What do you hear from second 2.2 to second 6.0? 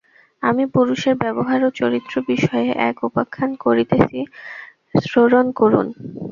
বিষয়ে এক উপাখ্যান কহিতেছি শ্ররণ করুন।